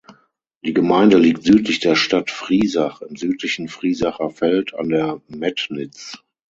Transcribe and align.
Die 0.65 0.73
Gemeinde 0.73 1.19
liegt 1.19 1.43
südlich 1.43 1.79
der 1.79 1.93
Stadt 1.93 2.31
Friesach 2.31 3.03
im 3.03 3.15
südlichen 3.17 3.67
Friesacher 3.69 4.31
Feld 4.31 4.73
an 4.73 4.89
der 4.89 5.21
Metnitz. 5.27 6.17